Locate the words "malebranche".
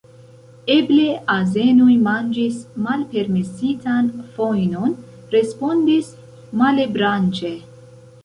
6.63-7.53